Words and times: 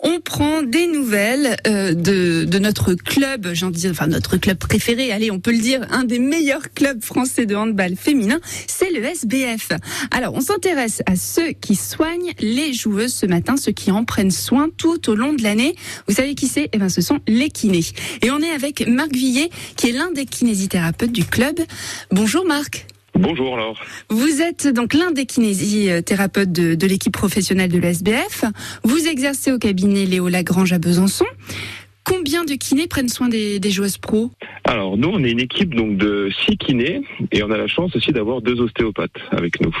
on 0.00 0.20
prend 0.20 0.62
des 0.62 0.86
nouvelles 0.86 1.56
euh, 1.66 1.94
de, 1.94 2.58
notre 2.58 2.94
club, 2.94 3.50
j'en 3.52 3.70
dis, 3.70 3.88
enfin 3.88 4.06
notre 4.06 4.36
club 4.36 4.58
préféré, 4.58 5.12
allez, 5.12 5.30
on 5.30 5.40
peut 5.40 5.52
le 5.52 5.58
dire, 5.58 5.86
un 5.90 6.04
des 6.04 6.18
meilleurs 6.18 6.72
clubs 6.74 7.02
français 7.02 7.46
de 7.46 7.54
handball 7.54 7.96
féminin, 7.96 8.38
c'est 8.66 8.90
le 8.90 9.02
SBF. 9.04 9.72
Alors, 10.10 10.34
on 10.34 10.40
s'intéresse 10.40 11.02
à 11.06 11.16
ceux 11.16 11.52
qui 11.52 11.76
soignent 11.76 12.32
les 12.40 12.72
joueuses 12.72 13.14
ce 13.14 13.26
matin, 13.26 13.56
ceux 13.56 13.72
qui 13.72 13.90
en 13.90 14.04
prennent 14.04 14.30
soin 14.30 14.68
tout 14.76 15.10
au 15.10 15.14
long 15.14 15.32
de 15.32 15.42
l'année. 15.42 15.74
Vous 16.06 16.14
savez 16.14 16.34
qui 16.34 16.46
c'est? 16.46 16.68
Eh 16.72 16.78
ben, 16.78 16.88
ce 16.88 17.00
sont 17.00 17.18
les 17.26 17.50
kinés. 17.50 17.84
Et 18.22 18.30
on 18.30 18.40
est 18.40 18.50
avec 18.50 18.86
Marc 18.86 19.12
Villet, 19.12 19.50
qui 19.76 19.88
est 19.88 19.92
l'un 19.92 20.10
des 20.12 20.26
kinésithérapeutes 20.26 21.12
du 21.12 21.24
club. 21.24 21.58
Bonjour 22.10 22.44
Marc. 22.44 22.86
Bonjour 23.20 23.56
Laure. 23.58 23.78
Vous 24.08 24.40
êtes 24.40 24.66
donc 24.66 24.94
l'un 24.94 25.10
des 25.10 25.26
kinésithérapeutes 25.26 26.52
de, 26.52 26.74
de 26.74 26.86
l'équipe 26.86 27.12
professionnelle 27.12 27.70
de 27.70 27.78
l'SBF. 27.78 28.44
Vous 28.82 29.06
exercez 29.06 29.52
au 29.52 29.58
cabinet 29.58 30.06
Léo 30.06 30.28
Lagrange 30.28 30.72
à 30.72 30.78
Besançon. 30.78 31.26
Combien 32.02 32.44
de 32.44 32.54
kinés 32.54 32.86
prennent 32.86 33.10
soin 33.10 33.28
des, 33.28 33.60
des 33.60 33.70
joueuses 33.70 33.98
pro? 33.98 34.30
Alors 34.64 34.96
nous, 34.96 35.08
on 35.08 35.22
est 35.22 35.30
une 35.30 35.40
équipe 35.40 35.74
donc 35.74 35.98
de 35.98 36.30
six 36.46 36.56
kinés 36.56 37.02
et 37.30 37.42
on 37.42 37.50
a 37.50 37.58
la 37.58 37.66
chance 37.68 37.94
aussi 37.94 38.10
d'avoir 38.10 38.40
deux 38.40 38.58
ostéopathes 38.58 39.10
avec 39.32 39.60
nous. 39.60 39.76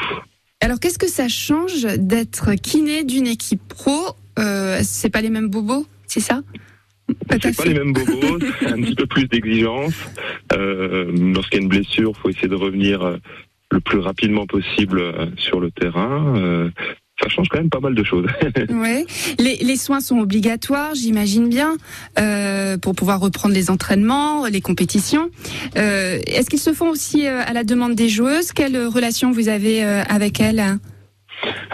Alors 0.60 0.78
qu'est-ce 0.78 0.98
que 0.98 1.08
ça 1.08 1.28
change 1.28 1.84
d'être 1.96 2.54
kiné 2.56 3.04
d'une 3.04 3.26
équipe 3.26 3.62
pro? 3.68 4.14
Euh, 4.38 4.80
C'est 4.82 5.08
pas 5.08 5.22
les 5.22 5.30
mêmes 5.30 5.48
bobos, 5.48 5.86
c'est 6.06 6.20
ça? 6.20 6.42
C'est 7.42 7.56
pas 7.56 7.64
les 7.64 7.74
mêmes 7.74 7.92
bobos, 7.92 8.38
c'est 8.60 8.66
un 8.72 8.80
petit 8.80 8.94
peu 8.94 9.06
plus 9.06 9.26
d'exigence. 9.28 9.94
Euh, 10.52 11.10
Lorsqu'il 11.34 11.58
y 11.58 11.60
a 11.60 11.62
une 11.62 11.68
blessure, 11.68 12.12
faut 12.16 12.28
essayer 12.28 12.48
de 12.48 12.54
revenir 12.54 13.02
euh, 13.02 13.16
le 13.70 13.80
plus 13.80 13.98
rapidement 13.98 14.46
possible 14.46 15.00
euh, 15.00 15.26
sur 15.36 15.60
le 15.60 15.70
terrain. 15.70 16.34
Euh, 16.36 16.70
ça 17.22 17.28
change 17.28 17.48
quand 17.50 17.58
même 17.58 17.68
pas 17.70 17.80
mal 17.80 17.94
de 17.94 18.02
choses. 18.02 18.26
Ouais. 18.70 19.04
Les, 19.38 19.56
les 19.56 19.76
soins 19.76 20.00
sont 20.00 20.18
obligatoires, 20.20 20.94
j'imagine 20.94 21.48
bien, 21.50 21.76
euh, 22.18 22.78
pour 22.78 22.94
pouvoir 22.94 23.20
reprendre 23.20 23.54
les 23.54 23.70
entraînements, 23.70 24.46
les 24.46 24.62
compétitions. 24.62 25.28
Euh, 25.76 26.18
Est-ce 26.26 26.48
qu'ils 26.48 26.58
se 26.60 26.72
font 26.72 26.88
aussi 26.88 27.26
euh, 27.26 27.42
à 27.44 27.52
la 27.52 27.62
demande 27.64 27.94
des 27.94 28.08
joueuses? 28.08 28.52
Quelle 28.52 28.86
relation 28.86 29.32
vous 29.32 29.48
avez 29.48 29.82
avec 29.82 30.40
elles? 30.40 30.78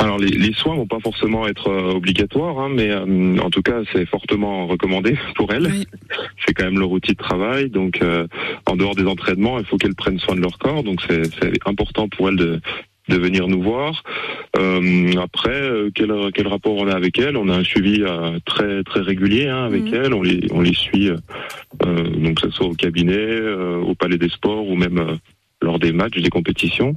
Alors 0.06 0.18
les, 0.18 0.28
les 0.30 0.52
soins 0.52 0.76
vont 0.76 0.86
pas 0.86 1.00
forcément 1.00 1.48
être 1.48 1.66
euh, 1.68 1.94
obligatoires, 1.94 2.60
hein, 2.60 2.68
mais 2.72 2.90
euh, 2.92 3.38
en 3.42 3.50
tout 3.50 3.60
cas 3.62 3.80
c'est 3.92 4.06
fortement 4.06 4.68
recommandé 4.68 5.18
pour 5.34 5.52
elles. 5.52 5.66
Oui. 5.66 5.84
C'est 6.46 6.54
quand 6.54 6.64
même 6.64 6.78
leur 6.78 6.92
outil 6.92 7.10
de 7.10 7.16
travail, 7.16 7.70
donc 7.70 8.00
euh, 8.00 8.28
en 8.66 8.76
dehors 8.76 8.94
des 8.94 9.04
entraînements, 9.04 9.58
il 9.58 9.64
faut 9.64 9.78
qu'elles 9.78 9.96
prennent 9.96 10.20
soin 10.20 10.36
de 10.36 10.40
leur 10.42 10.58
corps, 10.58 10.84
donc 10.84 11.00
c'est 11.08 11.66
important 11.66 12.08
pour 12.08 12.28
elles 12.28 12.36
de 12.36 12.60
de 13.08 13.16
venir 13.16 13.46
nous 13.46 13.62
voir. 13.62 14.02
Après, 14.54 15.70
quel, 15.94 16.12
quel 16.34 16.48
rapport 16.48 16.74
on 16.74 16.88
a 16.88 16.94
avec 16.94 17.20
elles? 17.20 17.36
On 17.36 17.48
a 17.48 17.54
un 17.58 17.62
suivi 17.62 18.02
très 18.44 18.82
très 18.82 19.00
régulier 19.00 19.46
hein, 19.46 19.64
avec 19.64 19.82
Mhm. 19.84 19.94
elles. 19.94 20.12
On 20.14 20.22
les 20.22 20.40
on 20.50 20.60
les 20.60 20.74
suit, 20.74 21.10
donc 21.84 22.34
que 22.40 22.48
ce 22.48 22.50
soit 22.50 22.66
au 22.66 22.74
cabinet, 22.74 23.40
au 23.88 23.94
palais 23.94 24.18
des 24.18 24.28
sports 24.28 24.66
ou 24.68 24.74
même 24.74 25.18
lors 25.62 25.78
des 25.78 25.92
matchs, 25.92 26.18
des 26.20 26.30
compétitions. 26.30 26.96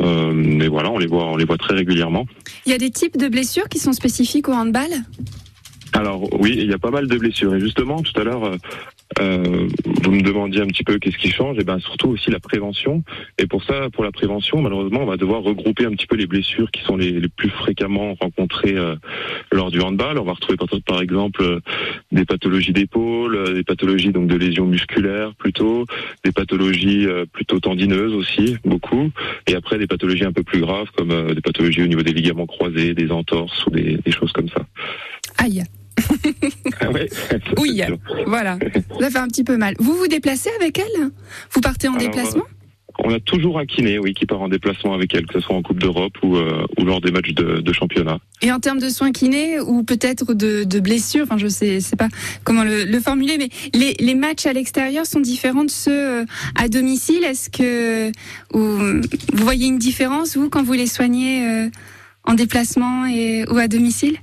Euh, 0.00 0.32
mais 0.34 0.66
voilà, 0.66 0.90
on 0.90 0.98
les 0.98 1.06
voit 1.06 1.26
on 1.26 1.36
les 1.36 1.44
voit 1.44 1.58
très 1.58 1.74
régulièrement. 1.74 2.26
Il 2.66 2.72
y 2.72 2.74
a 2.74 2.78
des 2.78 2.90
types 2.90 3.16
de 3.16 3.28
blessures 3.28 3.68
qui 3.68 3.78
sont 3.78 3.92
spécifiques 3.92 4.48
au 4.48 4.52
handball? 4.52 4.90
Alors 5.92 6.28
oui, 6.40 6.56
il 6.58 6.68
y 6.68 6.74
a 6.74 6.78
pas 6.78 6.90
mal 6.90 7.06
de 7.06 7.16
blessures. 7.16 7.54
Et 7.54 7.60
justement, 7.60 8.02
tout 8.02 8.20
à 8.20 8.24
l'heure, 8.24 8.44
euh, 8.44 8.56
euh, 9.20 9.68
me 10.14 10.22
demandiez 10.22 10.62
un 10.62 10.66
petit 10.66 10.84
peu 10.84 10.98
qu'est-ce 10.98 11.18
qui 11.18 11.30
change. 11.30 11.58
Et 11.58 11.64
ben 11.64 11.78
surtout 11.78 12.08
aussi 12.08 12.30
la 12.30 12.40
prévention. 12.40 13.02
Et 13.38 13.46
pour 13.46 13.64
ça, 13.64 13.88
pour 13.90 14.04
la 14.04 14.12
prévention, 14.12 14.60
malheureusement, 14.62 15.00
on 15.02 15.06
va 15.06 15.16
devoir 15.16 15.42
regrouper 15.42 15.84
un 15.86 15.90
petit 15.90 16.06
peu 16.06 16.16
les 16.16 16.26
blessures 16.26 16.70
qui 16.70 16.82
sont 16.82 16.96
les, 16.96 17.12
les 17.12 17.28
plus 17.28 17.50
fréquemment 17.50 18.14
rencontrées 18.20 18.76
euh, 18.76 18.96
lors 19.52 19.70
du 19.70 19.80
handball. 19.80 20.18
On 20.18 20.24
va 20.24 20.32
retrouver 20.32 20.56
par, 20.86 21.00
exemple 21.00 21.42
euh, 21.42 21.60
des 22.12 22.24
pathologies 22.24 22.72
d'épaule, 22.72 23.36
euh, 23.36 23.54
des 23.54 23.64
pathologies 23.64 24.12
donc 24.12 24.26
de 24.26 24.36
lésions 24.36 24.66
musculaires 24.66 25.34
plutôt, 25.34 25.84
des 26.24 26.32
pathologies 26.32 27.06
plutôt 27.32 27.60
tendineuses 27.60 28.14
aussi 28.14 28.56
beaucoup. 28.64 29.10
Et 29.46 29.54
après 29.54 29.78
des 29.78 29.86
pathologies 29.86 30.24
un 30.24 30.32
peu 30.32 30.42
plus 30.42 30.60
graves 30.60 30.90
comme 30.96 31.34
des 31.34 31.40
pathologies 31.40 31.82
au 31.82 31.86
niveau 31.86 32.02
des 32.02 32.12
ligaments 32.12 32.46
croisés, 32.46 32.94
des 32.94 33.10
entorses 33.10 33.66
ou 33.66 33.70
des, 33.70 33.96
des 33.96 34.12
choses 34.12 34.32
comme 34.32 34.48
ça. 34.48 34.64
Aïe, 35.38 35.62
Ah 36.80 36.90
ouais, 36.90 37.08
Oui. 37.58 37.80
voilà. 38.26 38.58
Ça 39.00 39.10
fait 39.10 39.18
un 39.18 39.28
petit 39.28 39.44
peu 39.44 39.56
mal. 39.56 39.74
Vous 39.78 39.94
vous 39.94 40.06
déplacez 40.08 40.50
avec 40.60 40.78
elles 40.78 41.10
Vous 41.52 41.60
partez 41.60 41.88
en 41.88 41.94
Alors, 41.94 42.02
déplacement? 42.08 42.44
On 43.00 43.12
a 43.12 43.18
toujours 43.18 43.58
un 43.58 43.66
kiné, 43.66 43.98
oui, 43.98 44.14
qui 44.14 44.24
part 44.24 44.40
en 44.40 44.48
déplacement 44.48 44.94
avec 44.94 45.12
elle, 45.16 45.26
que 45.26 45.34
ce 45.34 45.40
soit 45.40 45.56
en 45.56 45.62
Coupe 45.62 45.80
d'Europe 45.80 46.12
ou, 46.22 46.36
euh, 46.36 46.64
ou 46.78 46.84
lors 46.84 47.00
des 47.00 47.10
matchs 47.10 47.32
de, 47.34 47.60
de 47.60 47.72
championnat. 47.72 48.20
Et 48.40 48.52
en 48.52 48.60
termes 48.60 48.78
de 48.78 48.88
soins 48.88 49.10
kinés 49.10 49.58
ou 49.58 49.82
peut-être 49.82 50.32
de, 50.32 50.62
de 50.62 50.78
blessures, 50.78 51.24
enfin 51.24 51.36
je 51.36 51.48
sais, 51.48 51.80
sais 51.80 51.96
pas 51.96 52.06
comment 52.44 52.62
le, 52.62 52.84
le 52.84 53.00
formuler, 53.00 53.36
mais 53.36 53.48
les, 53.74 53.94
les 53.98 54.14
matchs 54.14 54.46
à 54.46 54.52
l'extérieur 54.52 55.06
sont 55.06 55.18
différents 55.18 55.64
de 55.64 55.70
ceux 55.70 56.20
euh, 56.20 56.24
à 56.54 56.68
domicile? 56.68 57.24
Est-ce 57.24 57.50
que 57.50 58.10
ou, 58.56 58.60
vous 59.32 59.44
voyez 59.44 59.66
une 59.66 59.78
différence 59.78 60.36
vous 60.36 60.48
quand 60.48 60.62
vous 60.62 60.74
les 60.74 60.86
soignez 60.86 61.48
euh, 61.48 61.68
en 62.22 62.34
déplacement 62.34 63.06
et 63.06 63.44
ou 63.50 63.56
à 63.58 63.66
domicile? 63.66 64.18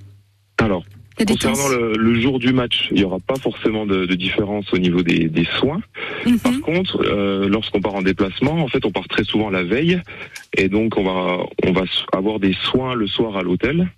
Alors, 0.60 0.86
Il 1.22 1.30
y 1.30 1.34
a 1.34 1.36
des 1.36 1.46
concernant 1.48 1.70
le, 1.70 1.94
le 1.98 2.20
jour 2.20 2.40
du 2.40 2.52
match, 2.52 2.88
il 2.92 2.98
n'y 2.98 3.04
aura 3.04 3.20
pas 3.20 3.36
forcément 3.36 3.86
de, 3.86 4.06
de 4.06 4.16
différence 4.16 4.72
au 4.74 4.78
niveau 4.78 5.04
des, 5.04 5.30
des 5.30 5.46
soins. 5.60 5.82
Par 6.44 6.52
Mhm. 6.52 6.62
contre, 6.62 7.02
euh, 7.06 7.48
lorsqu'on 7.48 7.80
part 7.82 7.94
en 7.96 8.02
déplacement, 8.02 8.54
en 8.54 8.68
fait, 8.68 8.84
on 8.86 8.92
part 8.92 9.08
très 9.08 9.24
souvent 9.24 9.50
la 9.50 9.64
veille, 9.64 10.02
et 10.58 10.68
donc 10.68 10.98
on 10.98 11.04
va 11.04 11.44
on 11.66 11.72
va 11.74 11.84
avoir 12.14 12.40
des 12.40 12.54
soins 12.72 12.96
le 12.96 13.08
soir 13.08 13.38
à 13.38 13.44
l'hôtel. 13.44 13.90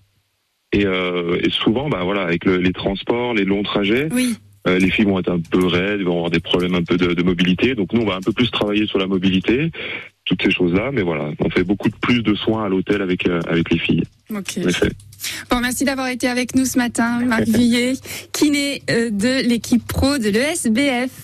Et, 0.73 0.85
euh, 0.85 1.37
et 1.43 1.49
souvent, 1.51 1.87
bah 1.87 2.01
voilà, 2.03 2.23
avec 2.23 2.45
le- 2.45 2.57
les 2.57 2.73
transports, 2.73 3.33
les 3.33 3.45
longs 3.45 3.63
trajets, 3.63 4.09
Oui. 4.11 4.35
Euh, 4.65 4.79
les 4.79 4.89
filles 4.91 5.03
vont 5.03 5.19
être 5.19 5.29
un 5.29 5.41
peu 5.41 5.65
raides, 5.67 6.01
vont 6.03 6.13
avoir 6.15 6.29
des 6.31 6.39
problèmes 6.39 6.73
un 6.75 6.83
peu 6.83 6.95
de, 6.95 7.13
de 7.13 7.21
mobilité. 7.21 7.75
Donc 7.75 7.91
nous, 7.91 7.99
on 8.01 8.05
va 8.05 8.15
un 8.15 8.21
peu 8.21 8.31
plus 8.31 8.49
travailler 8.49 8.87
sur 8.87 8.97
la 8.97 9.07
mobilité, 9.07 9.71
toutes 10.23 10.41
ces 10.41 10.51
choses-là. 10.51 10.91
Mais 10.93 11.01
voilà, 11.01 11.31
on 11.39 11.49
fait 11.49 11.65
beaucoup 11.65 11.89
de 11.89 11.95
plus 11.97 12.23
de 12.23 12.33
soins 12.33 12.63
à 12.63 12.69
l'hôtel 12.69 13.01
avec 13.01 13.27
euh, 13.27 13.41
avec 13.45 13.69
les 13.71 13.77
filles. 13.77 14.03
Ok. 14.37 14.59
Bon, 15.49 15.59
merci 15.61 15.85
d'avoir 15.85 16.07
été 16.09 16.27
avec 16.27 16.53
nous 16.55 16.65
ce 16.65 16.77
matin, 16.77 17.19
Marc 17.25 17.43
Villet, 17.47 17.93
kiné 18.33 18.83
euh, 18.89 19.09
de 19.09 19.47
l'équipe 19.47 19.85
pro 19.87 20.17
de 20.17 20.29
l'ESBF. 20.29 21.23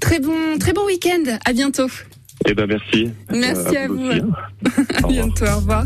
Très 0.00 0.20
bon, 0.20 0.58
très 0.58 0.72
bon 0.72 0.86
week-end. 0.86 1.38
À 1.44 1.52
bientôt. 1.52 1.88
Eh 2.46 2.54
ben 2.54 2.66
merci. 2.66 3.10
Merci 3.30 3.76
Euh, 3.76 3.84
à 3.84 3.88
vous. 3.88 4.06
aussi, 4.06 4.20
hein. 4.20 4.84
À 5.04 5.06
bientôt. 5.08 5.44
Au 5.44 5.56
revoir. 5.56 5.84